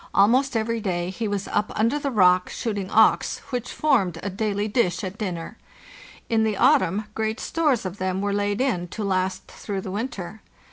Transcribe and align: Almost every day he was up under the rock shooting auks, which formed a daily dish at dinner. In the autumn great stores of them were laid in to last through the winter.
Almost 0.15 0.57
every 0.57 0.79
day 0.81 1.11
he 1.11 1.27
was 1.27 1.47
up 1.47 1.71
under 1.75 1.99
the 1.99 2.09
rock 2.09 2.49
shooting 2.49 2.89
auks, 2.89 3.37
which 3.51 3.71
formed 3.71 4.17
a 4.23 4.31
daily 4.31 4.67
dish 4.67 5.03
at 5.03 5.19
dinner. 5.19 5.59
In 6.27 6.43
the 6.43 6.57
autumn 6.57 7.05
great 7.13 7.39
stores 7.39 7.85
of 7.85 7.99
them 7.99 8.19
were 8.19 8.33
laid 8.33 8.61
in 8.61 8.87
to 8.87 9.03
last 9.03 9.45
through 9.45 9.81
the 9.81 9.91
winter. 9.91 10.41